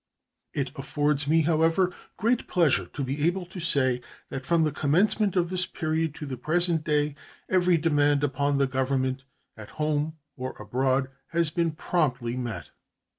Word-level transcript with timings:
It 0.55 0.71
affords 0.79 1.27
me, 1.27 1.41
however, 1.41 1.93
great 2.17 2.47
pleasure 2.47 2.87
to 2.87 3.03
be 3.03 3.23
able 3.27 3.45
to 3.45 3.59
say 3.59 4.01
that 4.29 4.47
from 4.47 4.63
the 4.63 4.71
commencement 4.71 5.35
of 5.35 5.51
this 5.51 5.67
period 5.67 6.15
to 6.15 6.25
the 6.25 6.37
present 6.37 6.83
day 6.83 7.13
every 7.47 7.77
demand 7.77 8.23
upon 8.23 8.57
the 8.57 8.65
Government, 8.65 9.23
at 9.55 9.69
home 9.77 10.17
or 10.35 10.55
abroad, 10.59 11.11
has 11.33 11.51
been 11.51 11.73
promptly 11.73 12.35
met. 12.35 12.71